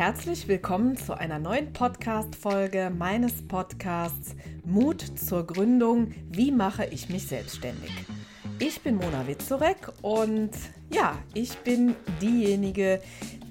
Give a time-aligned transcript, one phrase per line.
[0.00, 4.34] Herzlich willkommen zu einer neuen Podcast-Folge meines Podcasts
[4.64, 6.14] Mut zur Gründung.
[6.30, 7.90] Wie mache ich mich selbstständig?
[8.58, 10.52] Ich bin Mona Witzorek und
[10.90, 13.02] ja, ich bin diejenige,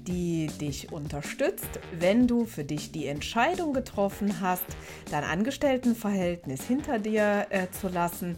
[0.08, 4.66] die dich unterstützt, wenn du für dich die Entscheidung getroffen hast,
[5.08, 8.34] dein Angestelltenverhältnis hinter dir äh, zu lassen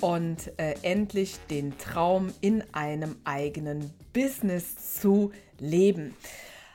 [0.00, 6.14] und äh, endlich den Traum in einem eigenen Business zu leben.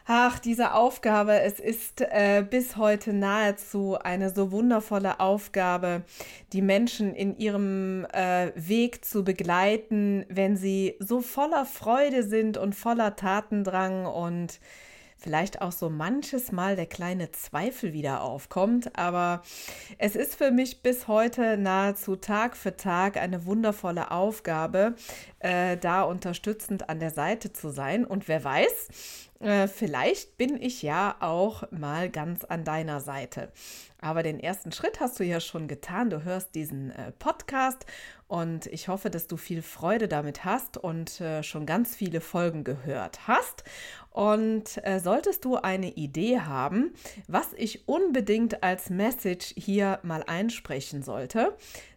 [0.08, 6.04] Ach, diese Aufgabe, es ist äh, bis heute nahezu eine so wundervolle Aufgabe,
[6.54, 12.76] die Menschen in ihrem äh, Weg zu begleiten, wenn sie so voller Freude sind und
[12.76, 14.60] voller Tatendrang und
[15.18, 18.96] vielleicht auch so manches Mal der kleine Zweifel wieder aufkommt.
[18.96, 19.41] Aber
[19.98, 24.94] es ist für mich bis heute nahezu Tag für Tag eine wundervolle Aufgabe,
[25.40, 28.05] äh, da unterstützend an der Seite zu sein.
[28.05, 28.90] Und wer weiß,
[29.45, 33.51] äh, vielleicht bin ich ja auch mal ganz an deiner Seite.
[34.01, 36.10] Aber den ersten Schritt hast du ja schon getan.
[36.10, 37.85] Du hörst diesen äh, Podcast
[38.27, 42.63] und ich hoffe, dass du viel Freude damit hast und äh, schon ganz viele Folgen
[42.63, 43.63] gehört hast.
[44.10, 46.93] Und äh, solltest du eine Idee haben,
[47.27, 51.55] was ich unbedingt als Message hier mal einsprechen sollte,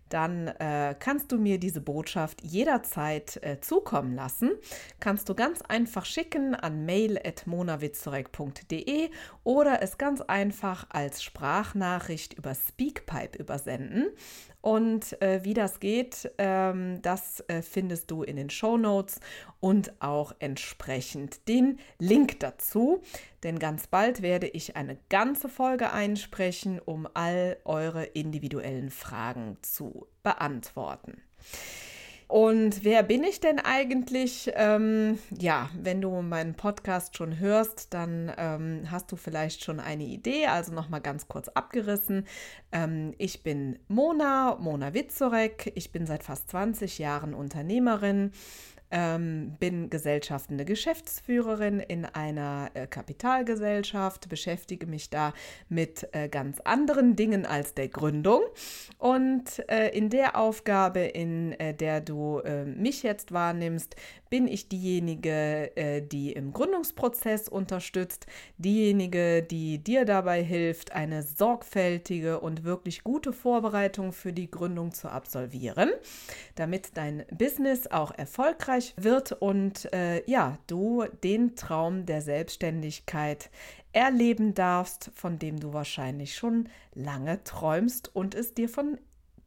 [0.09, 4.51] dann äh, kannst du mir diese Botschaft jederzeit äh, zukommen lassen.
[5.01, 9.11] Kannst du ganz einfach schicken an mail.monawitzorek.de
[9.45, 14.09] oder es ganz einfach als Sprachnachricht über Speakpipe übersenden.
[14.61, 19.21] Und äh, wie das geht, ähm, das äh, findest du in den Show Notes
[19.61, 23.03] und auch entsprechend den Link dazu.
[23.43, 30.07] Denn ganz bald werde ich eine ganze Folge einsprechen, um all eure individuellen Fragen zu
[30.23, 31.23] beantworten.
[32.29, 34.53] Und wer bin ich denn eigentlich?
[34.55, 40.05] Ähm, ja, wenn du meinen Podcast schon hörst, dann ähm, hast du vielleicht schon eine
[40.05, 40.47] Idee.
[40.47, 42.27] Also nochmal ganz kurz abgerissen.
[42.71, 45.73] Ähm, ich bin Mona, Mona Witzorek.
[45.75, 48.33] Ich bin seit fast 20 Jahren Unternehmerin
[48.91, 55.35] ähm, bin gesellschaftende Geschäftsführerin in einer äh, Kapitalgesellschaft, beschäftige mich da
[55.69, 58.43] mit äh, ganz anderen Dingen als der Gründung.
[58.99, 63.97] Und äh, in der Aufgabe, in äh, der du äh, mich jetzt wahrnimmst,
[64.31, 68.27] bin ich diejenige, äh, die im Gründungsprozess unterstützt,
[68.59, 75.09] diejenige, die dir dabei hilft, eine sorgfältige und wirklich gute Vorbereitung für die Gründung zu
[75.09, 75.91] absolvieren,
[76.57, 83.51] damit dein Business auch erfolgreich erfolgreich wird und äh, ja, du den Traum der Selbstständigkeit
[83.93, 88.99] erleben darfst, von dem du wahrscheinlich schon lange träumst und es dir von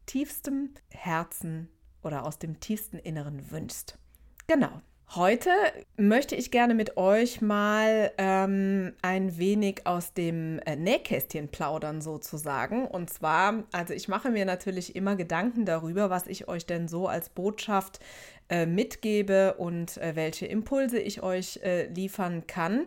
[0.06, 1.68] tiefstem Herzen
[2.02, 3.98] oder aus dem tiefsten Inneren wünschst.
[4.46, 4.82] Genau.
[5.14, 5.50] Heute
[5.98, 12.86] möchte ich gerne mit euch mal ähm, ein wenig aus dem äh, Nähkästchen plaudern sozusagen.
[12.86, 17.08] Und zwar, also ich mache mir natürlich immer Gedanken darüber, was ich euch denn so
[17.08, 18.00] als Botschaft
[18.48, 22.86] äh, mitgebe und äh, welche Impulse ich euch äh, liefern kann.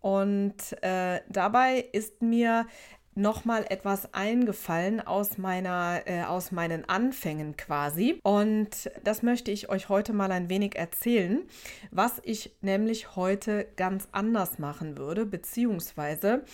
[0.00, 2.66] Und äh, dabei ist mir
[3.14, 8.18] nochmal etwas eingefallen aus meiner, äh, aus meinen Anfängen quasi.
[8.22, 11.42] Und das möchte ich euch heute mal ein wenig erzählen,
[11.90, 16.44] was ich nämlich heute ganz anders machen würde, beziehungsweise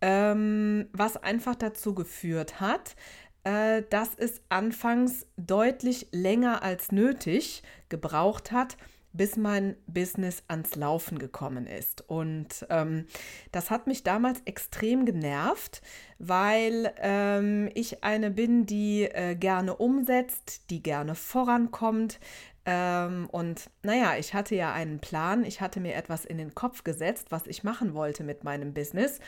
[0.00, 2.96] ähm, was einfach dazu geführt hat,
[3.44, 8.76] äh, dass es anfangs deutlich länger als nötig gebraucht hat,
[9.12, 12.08] bis mein Business ans Laufen gekommen ist.
[12.08, 13.06] Und ähm,
[13.50, 15.82] das hat mich damals extrem genervt,
[16.18, 22.20] weil ähm, ich eine bin, die äh, gerne umsetzt, die gerne vorankommt.
[22.66, 26.84] Ähm, und naja, ich hatte ja einen Plan, ich hatte mir etwas in den Kopf
[26.84, 29.18] gesetzt, was ich machen wollte mit meinem Business.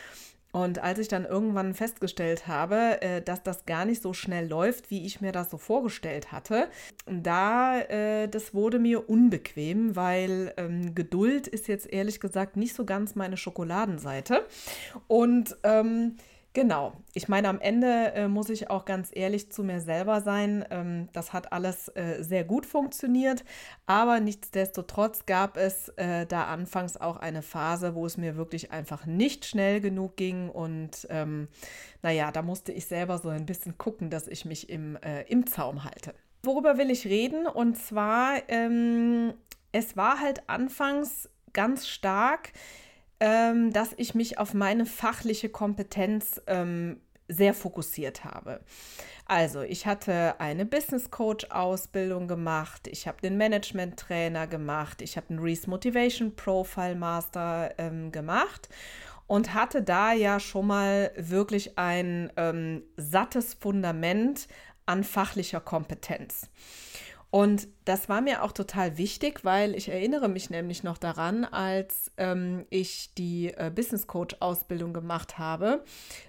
[0.53, 4.91] Und als ich dann irgendwann festgestellt habe, äh, dass das gar nicht so schnell läuft,
[4.91, 6.69] wie ich mir das so vorgestellt hatte,
[7.07, 12.85] da, äh, das wurde mir unbequem, weil ähm, Geduld ist jetzt ehrlich gesagt nicht so
[12.85, 14.45] ganz meine Schokoladenseite.
[15.09, 16.17] Und ähm,
[16.55, 16.93] Genau.
[17.15, 20.67] Ich meine, am Ende äh, muss ich auch ganz ehrlich zu mir selber sein.
[20.71, 23.43] Ähm, das hat alles äh, sehr gut funktioniert,
[23.87, 29.07] aber nichtsdestotrotz gab es äh, da anfangs auch eine Phase, wo es mir wirklich einfach
[29.07, 31.49] nicht schnell genug ging und ähm,
[32.03, 35.47] naja, da musste ich selber so ein bisschen gucken, dass ich mich im, äh, im
[35.47, 36.13] Zaum halte.
[36.43, 37.47] Worüber will ich reden?
[37.47, 39.33] Und zwar, ähm,
[39.71, 42.53] es war halt anfangs ganz stark,
[43.23, 48.61] ähm, dass ich mich auf meine fachliche Kompetenz ähm, sehr fokussiert habe.
[49.27, 55.17] Also, ich hatte eine Business Coach Ausbildung gemacht, ich habe den Management Trainer gemacht, ich
[55.17, 58.69] habe einen Reese Motivation Profile Master ähm, gemacht
[59.29, 64.49] und hatte da ja schon mal wirklich ein ähm, sattes Fundament
[64.85, 66.51] an fachlicher Kompetenz.
[67.35, 72.13] Und das war mir auch total wichtig, weil ich erinnere mich nämlich noch daran, als
[72.19, 75.83] ähm, ich die äh, Business Coach Ausbildung gemacht habe.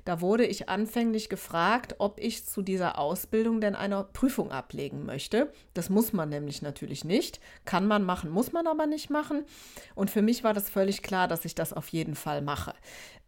[0.05, 5.51] Da wurde ich anfänglich gefragt, ob ich zu dieser Ausbildung denn eine Prüfung ablegen möchte.
[5.73, 7.41] Das muss man nämlich natürlich nicht.
[7.65, 9.43] Kann man machen, muss man aber nicht machen.
[9.95, 12.75] Und für mich war das völlig klar, dass ich das auf jeden Fall mache.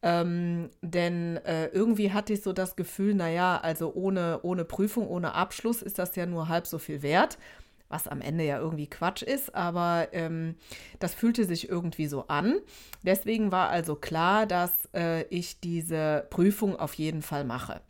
[0.01, 5.33] Ähm, denn äh, irgendwie hatte ich so das Gefühl, naja, also ohne, ohne Prüfung, ohne
[5.33, 7.37] Abschluss ist das ja nur halb so viel wert
[7.89, 10.55] was am Ende ja irgendwie Quatsch ist, aber ähm,
[10.99, 12.55] das fühlte sich irgendwie so an.
[13.03, 17.81] Deswegen war also klar, dass äh, ich diese Prüfung auf jeden Fall mache.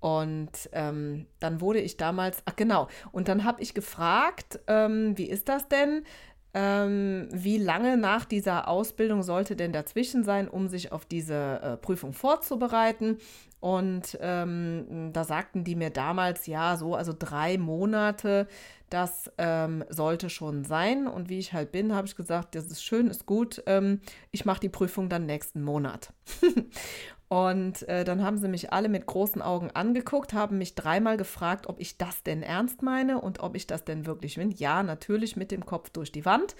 [0.00, 5.28] Und ähm, dann wurde ich damals, ach genau, und dann habe ich gefragt, ähm, wie
[5.28, 6.04] ist das denn?
[6.52, 11.76] Ähm, wie lange nach dieser Ausbildung sollte denn dazwischen sein, um sich auf diese äh,
[11.76, 13.18] Prüfung vorzubereiten?
[13.60, 18.48] Und ähm, da sagten die mir damals, ja, so, also drei Monate,
[18.88, 21.06] das ähm, sollte schon sein.
[21.06, 23.62] Und wie ich halt bin, habe ich gesagt, das ist schön, ist gut.
[23.66, 26.12] Ähm, ich mache die Prüfung dann nächsten Monat.
[27.28, 31.68] und äh, dann haben sie mich alle mit großen Augen angeguckt, haben mich dreimal gefragt,
[31.68, 34.54] ob ich das denn ernst meine und ob ich das denn wirklich will.
[34.56, 36.56] Ja, natürlich mit dem Kopf durch die Wand.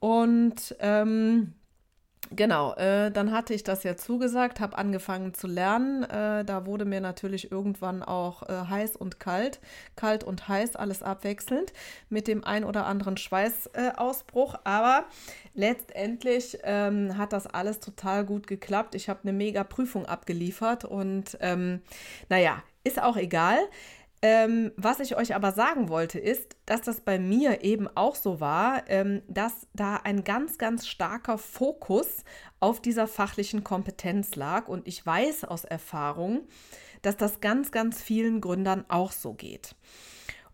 [0.00, 1.54] Und ähm,
[2.32, 6.04] Genau, äh, dann hatte ich das ja zugesagt, habe angefangen zu lernen.
[6.04, 9.58] Äh, da wurde mir natürlich irgendwann auch äh, heiß und kalt,
[9.96, 11.72] kalt und heiß, alles abwechselnd
[12.08, 14.54] mit dem ein oder anderen Schweißausbruch.
[14.62, 15.06] Aber
[15.54, 18.94] letztendlich ähm, hat das alles total gut geklappt.
[18.94, 21.80] Ich habe eine mega Prüfung abgeliefert und ähm,
[22.28, 23.58] naja, ist auch egal.
[24.22, 28.38] Ähm, was ich euch aber sagen wollte, ist, dass das bei mir eben auch so
[28.38, 32.24] war, ähm, dass da ein ganz, ganz starker Fokus
[32.60, 34.68] auf dieser fachlichen Kompetenz lag.
[34.68, 36.46] Und ich weiß aus Erfahrung,
[37.00, 39.74] dass das ganz, ganz vielen Gründern auch so geht.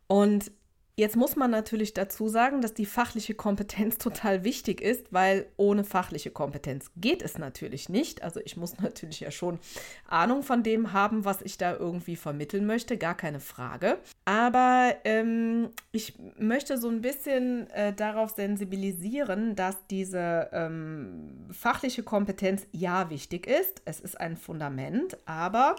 [0.06, 0.52] Und
[0.98, 5.84] Jetzt muss man natürlich dazu sagen, dass die fachliche Kompetenz total wichtig ist, weil ohne
[5.84, 8.22] fachliche Kompetenz geht es natürlich nicht.
[8.22, 9.58] Also ich muss natürlich ja schon
[10.08, 13.98] Ahnung von dem haben, was ich da irgendwie vermitteln möchte, gar keine Frage.
[14.24, 22.66] Aber ähm, ich möchte so ein bisschen äh, darauf sensibilisieren, dass diese ähm, fachliche Kompetenz
[22.72, 23.82] ja wichtig ist.
[23.84, 25.76] Es ist ein Fundament, aber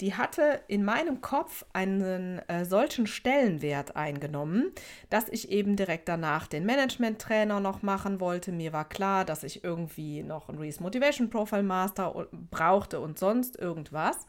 [0.00, 4.72] die hatte in meinem Kopf einen äh, solchen Stellenwert eingenommen,
[5.08, 8.50] dass ich eben direkt danach den Management-Trainer noch machen wollte.
[8.50, 13.56] Mir war klar, dass ich irgendwie noch ein Reese Motivation Profile Master brauchte und sonst
[13.56, 14.26] irgendwas.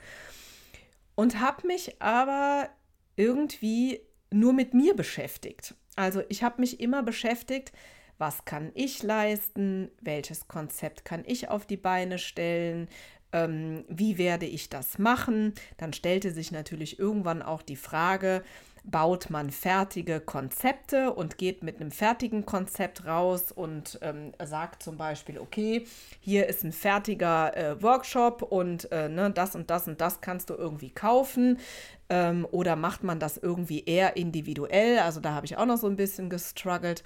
[1.15, 2.69] Und habe mich aber
[3.15, 4.01] irgendwie
[4.31, 5.75] nur mit mir beschäftigt.
[5.95, 7.71] Also ich habe mich immer beschäftigt,
[8.17, 12.87] was kann ich leisten, welches Konzept kann ich auf die Beine stellen,
[13.35, 15.53] ähm, wie werde ich das machen?
[15.77, 18.43] Dann stellte sich natürlich irgendwann auch die Frage,
[18.85, 24.95] baut man fertige Konzepte und geht mit einem fertigen Konzept raus und ähm, sagt zum
[24.95, 25.85] Beispiel, okay,
[26.21, 30.49] hier ist ein fertiger äh, Workshop und äh, ne, das und das und das kannst
[30.49, 31.59] du irgendwie kaufen.
[32.07, 34.99] Ähm, oder macht man das irgendwie eher individuell?
[34.99, 37.03] Also da habe ich auch noch so ein bisschen gestruggelt.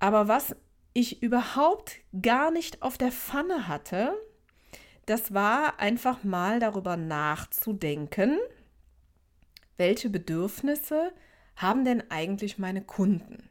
[0.00, 0.56] Aber was
[0.94, 4.14] ich überhaupt gar nicht auf der Pfanne hatte,
[5.08, 8.38] das war einfach mal darüber nachzudenken,
[9.78, 11.12] welche Bedürfnisse
[11.56, 13.48] haben denn eigentlich meine Kunden,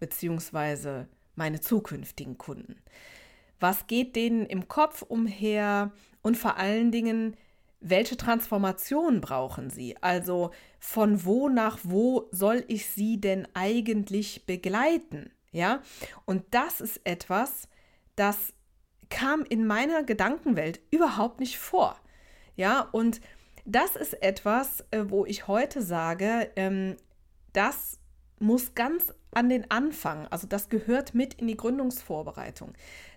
[0.00, 2.82] beziehungsweise meine zukünftigen Kunden.
[3.60, 7.36] Was geht denen im Kopf umher und vor allen Dingen,
[7.80, 9.96] welche Transformation brauchen sie?
[10.02, 15.30] Also von wo nach wo soll ich sie denn eigentlich begleiten?
[15.52, 15.82] Ja,
[16.24, 17.68] und das ist etwas,
[18.14, 18.52] das
[19.10, 21.96] kam in meiner Gedankenwelt überhaupt nicht vor.
[22.56, 23.20] Ja, und
[23.64, 26.96] das ist etwas, äh, wo ich heute sage, ähm,
[27.52, 27.98] das
[28.38, 32.72] muss ganz an den Anfang, also das gehört mit in die Gründungsvorbereitung.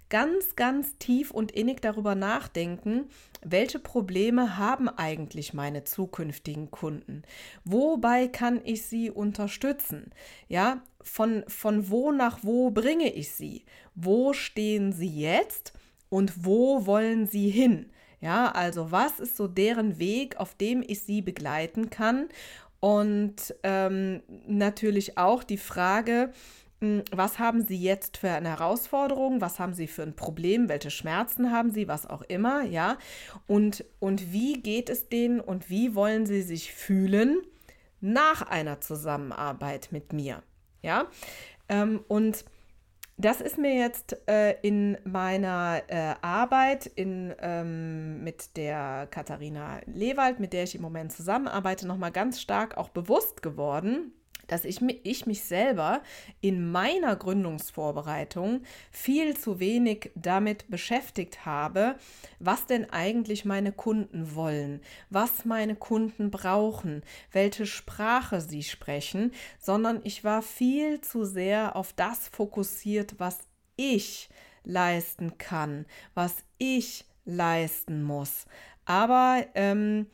[0.10, 3.10] Ganz, ganz tief und innig darüber nachdenken,
[3.44, 7.22] welche Probleme haben eigentlich meine zukünftigen Kunden?
[7.64, 10.12] Wobei kann ich sie unterstützen?
[10.48, 13.66] Ja, von, von wo nach wo bringe ich sie?
[13.94, 15.74] Wo stehen sie jetzt?
[16.10, 17.90] Und wo wollen sie hin?
[18.22, 22.28] Ja, also was ist so deren Weg, auf dem ich sie begleiten kann?
[22.82, 26.32] Und ähm, natürlich auch die Frage,
[26.82, 29.42] hm, was haben Sie jetzt für eine Herausforderung?
[29.42, 30.70] Was haben Sie für ein Problem?
[30.70, 31.88] Welche Schmerzen haben Sie?
[31.88, 32.98] Was auch immer, ja?
[33.48, 37.42] Und, und wie geht es denen und wie wollen Sie sich fühlen
[38.02, 40.42] nach einer Zusammenarbeit mit mir?
[40.82, 41.08] Ja?
[41.68, 42.46] Ähm, und
[43.20, 50.40] das ist mir jetzt äh, in meiner äh, Arbeit in, ähm, mit der Katharina Lewald,
[50.40, 54.14] mit der ich im Moment zusammenarbeite, nochmal ganz stark auch bewusst geworden
[54.52, 56.02] dass ich, ich mich selber
[56.42, 61.96] in meiner Gründungsvorbereitung viel zu wenig damit beschäftigt habe,
[62.40, 70.02] was denn eigentlich meine Kunden wollen, was meine Kunden brauchen, welche Sprache sie sprechen, sondern
[70.04, 73.40] ich war viel zu sehr auf das fokussiert, was
[73.76, 74.30] ich
[74.64, 78.46] leisten kann, was ich leisten muss.
[78.86, 80.08] Aber ähm,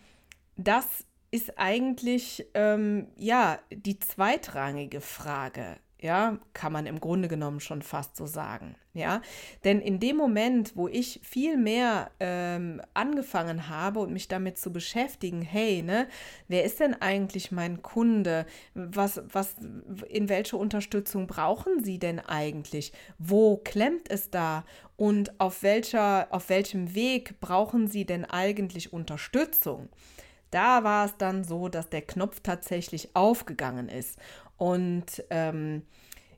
[0.58, 5.76] das ist eigentlich ähm, ja die zweitrangige Frage.
[6.00, 8.76] Ja, kann man im Grunde genommen schon fast so sagen.
[8.94, 9.22] Ja,
[9.64, 14.72] denn in dem Moment, wo ich viel mehr ähm, angefangen habe und mich damit zu
[14.72, 16.08] beschäftigen, hey, ne,
[16.48, 18.46] wer ist denn eigentlich mein Kunde?
[18.76, 19.56] Was, was,
[20.08, 22.94] in welche Unterstützung brauchen sie denn eigentlich?
[23.18, 24.64] Wo klemmt es da?
[24.96, 29.90] Und auf welcher, auf welchem Weg brauchen sie denn eigentlich Unterstützung?
[30.56, 34.18] Da war es dann so, dass der Knopf tatsächlich aufgegangen ist.
[34.56, 35.82] Und ähm,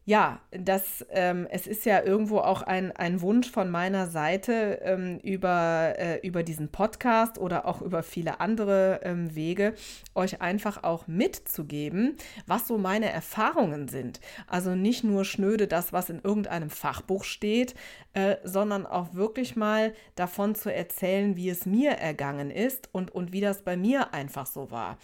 [0.08, 5.20] ja, das, ähm, es ist ja irgendwo auch ein, ein Wunsch von meiner Seite ähm,
[5.20, 9.74] über, äh, über diesen Podcast oder auch über viele andere ähm, Wege,
[10.16, 14.22] euch einfach auch mitzugeben, was so meine Erfahrungen sind.
[14.48, 17.76] Also nicht nur schnöde das, was in irgendeinem Fachbuch steht,
[18.14, 23.34] äh, sondern auch wirklich mal davon zu erzählen, wie es mir ergangen ist und, und
[23.34, 24.98] wie das bei mir einfach so war.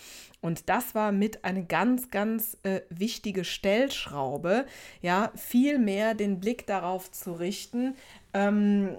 [0.44, 4.66] Und das war mit eine ganz, ganz äh, wichtige Stellschraube,
[5.02, 7.96] ja, viel mehr den Blick darauf zu richten,
[8.34, 8.90] ähm,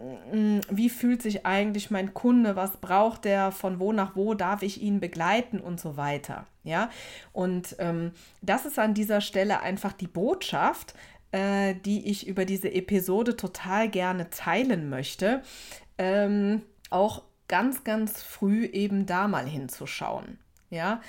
[0.71, 4.81] wie fühlt sich eigentlich mein Kunde, was braucht er, von wo nach wo darf ich
[4.81, 6.47] ihn begleiten und so weiter.
[6.63, 6.89] Ja,
[7.33, 10.95] und ähm, das ist an dieser Stelle einfach die Botschaft,
[11.33, 15.43] äh, die ich über diese Episode total gerne teilen möchte.
[15.99, 20.39] Ähm, auch ganz, ganz früh eben da mal hinzuschauen.
[20.71, 21.01] Ja,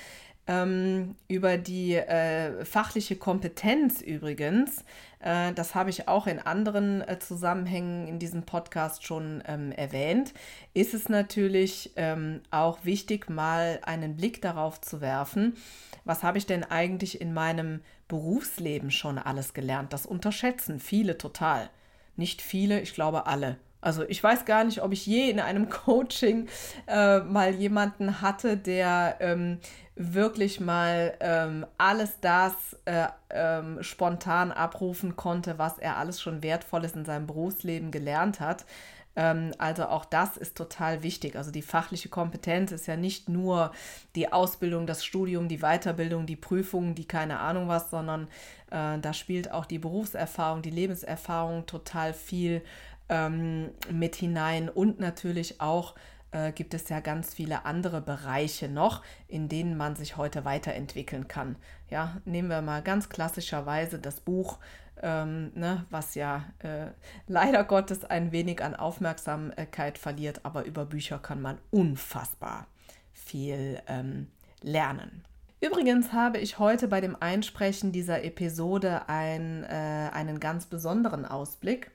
[0.46, 4.84] ähm, über die äh, fachliche Kompetenz übrigens,
[5.20, 10.32] äh, das habe ich auch in anderen äh, Zusammenhängen in diesem Podcast schon ähm, erwähnt,
[10.72, 15.56] ist es natürlich ähm, auch wichtig, mal einen Blick darauf zu werfen,
[16.04, 19.92] was habe ich denn eigentlich in meinem Berufsleben schon alles gelernt.
[19.92, 21.70] Das unterschätzen viele total.
[22.14, 23.58] Nicht viele, ich glaube alle.
[23.86, 26.48] Also ich weiß gar nicht, ob ich je in einem Coaching
[26.88, 29.60] äh, mal jemanden hatte, der ähm,
[29.94, 32.52] wirklich mal ähm, alles das
[32.84, 38.66] äh, ähm, spontan abrufen konnte, was er alles schon Wertvolles in seinem Berufsleben gelernt hat.
[39.14, 41.36] Ähm, also auch das ist total wichtig.
[41.36, 43.70] Also die fachliche Kompetenz ist ja nicht nur
[44.16, 48.24] die Ausbildung, das Studium, die Weiterbildung, die Prüfungen, die keine Ahnung was, sondern
[48.72, 52.62] äh, da spielt auch die Berufserfahrung, die Lebenserfahrung total viel
[53.08, 55.94] ähm, mit hinein und natürlich auch
[56.32, 61.28] äh, gibt es ja ganz viele andere Bereiche noch, in denen man sich heute weiterentwickeln
[61.28, 61.56] kann.
[61.88, 64.58] Ja, nehmen wir mal ganz klassischerweise das Buch,
[65.02, 66.86] ähm, ne, was ja äh,
[67.26, 72.66] leider Gottes ein wenig an Aufmerksamkeit verliert, aber über Bücher kann man unfassbar
[73.12, 74.28] viel ähm,
[74.62, 75.24] lernen.
[75.60, 81.90] Übrigens habe ich heute bei dem Einsprechen dieser Episode ein, äh, einen ganz besonderen Ausblick.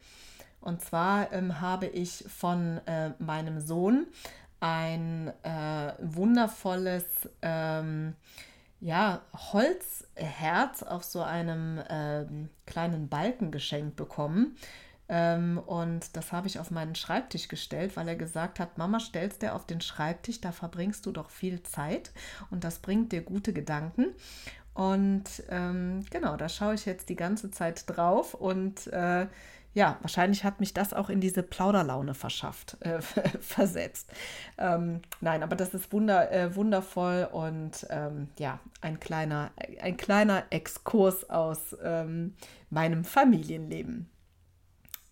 [0.61, 4.07] Und zwar ähm, habe ich von äh, meinem Sohn
[4.59, 7.03] ein äh, wundervolles
[7.41, 8.15] ähm,
[8.79, 14.55] ja, Holzherz auf so einem ähm, kleinen Balken geschenkt bekommen.
[15.07, 19.41] Ähm, und das habe ich auf meinen Schreibtisch gestellt, weil er gesagt hat, Mama, stellst
[19.41, 22.11] dir auf den Schreibtisch, da verbringst du doch viel Zeit
[22.49, 24.15] und das bringt dir gute Gedanken.
[24.73, 29.27] Und ähm, genau, da schaue ich jetzt die ganze Zeit drauf und äh,
[29.73, 33.01] ja, wahrscheinlich hat mich das auch in diese Plauderlaune verschafft, äh,
[33.39, 34.09] versetzt.
[34.57, 39.51] Ähm, nein, aber das ist wunder, äh, wundervoll und ähm, ja, ein kleiner,
[39.81, 42.35] ein kleiner Exkurs aus ähm,
[42.69, 44.09] meinem Familienleben.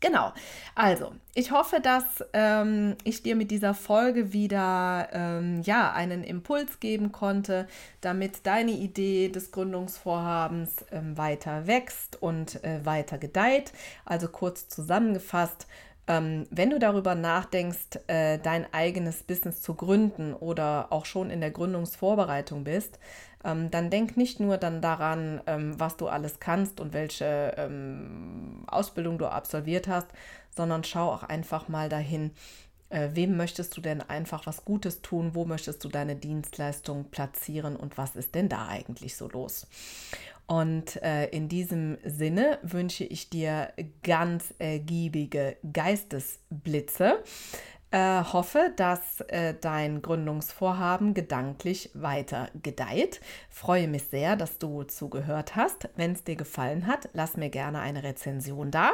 [0.02, 0.32] Genau.
[0.76, 6.80] Also, ich hoffe, dass ähm, ich dir mit dieser Folge wieder ähm, ja, einen Impuls
[6.80, 7.68] geben konnte,
[8.00, 13.74] damit deine Idee des Gründungsvorhabens ähm, weiter wächst und äh, weiter gedeiht.
[14.06, 15.68] Also kurz zusammengefasst,
[16.08, 21.42] ähm, wenn du darüber nachdenkst, äh, dein eigenes Business zu gründen oder auch schon in
[21.42, 23.00] der Gründungsvorbereitung bist,
[23.44, 28.64] ähm, dann denk nicht nur dann daran, ähm, was du alles kannst und welche ähm,
[28.68, 30.08] Ausbildung du absolviert hast,
[30.50, 32.32] sondern schau auch einfach mal dahin,
[32.90, 37.76] äh, wem möchtest du denn einfach was Gutes tun, wo möchtest du deine Dienstleistung platzieren
[37.76, 39.68] und was ist denn da eigentlich so los.
[40.48, 47.24] Und äh, in diesem Sinne wünsche ich dir ganz ergiebige Geistesblitze.
[47.92, 53.20] Äh, hoffe, dass äh, dein Gründungsvorhaben gedanklich weiter gedeiht.
[53.50, 55.90] Freue mich sehr, dass du zugehört hast.
[55.96, 58.92] Wenn es dir gefallen hat, lass mir gerne eine Rezension da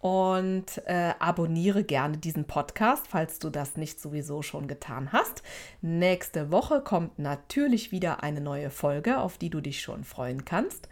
[0.00, 5.44] und äh, abonniere gerne diesen Podcast, falls du das nicht sowieso schon getan hast.
[5.80, 10.88] Nächste Woche kommt natürlich wieder eine neue Folge, auf die du dich schon freuen kannst.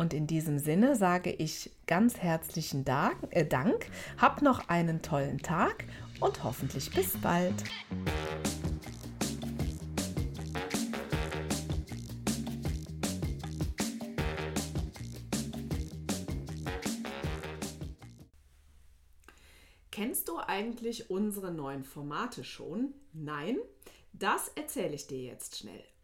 [0.00, 3.18] Und in diesem Sinne sage ich ganz herzlichen Dank.
[3.28, 3.44] Äh.
[4.16, 5.84] Hab noch einen tollen Tag
[6.20, 7.52] und hoffentlich bis bald.
[19.90, 22.94] Kennst du eigentlich unsere neuen Formate schon?
[23.12, 23.58] Nein?
[24.14, 25.84] Das erzähle ich dir jetzt schnell.